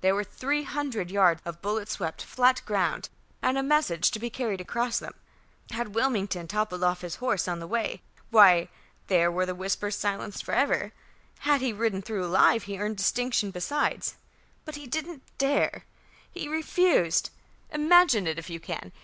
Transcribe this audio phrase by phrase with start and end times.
[0.00, 3.08] There were three hundred yards of bullet swept flat ground,
[3.42, 5.12] and a message to be carried across them.
[5.72, 8.00] Had Wilmington toppled off his horse on the way,
[8.30, 8.68] why,
[9.08, 10.92] there were the whispers silenced for ever.
[11.40, 14.14] Had he ridden through alive he earned distinction besides.
[14.64, 15.84] But he didn't dare;
[16.30, 17.30] he refused!
[17.72, 18.92] Imagine it if you can!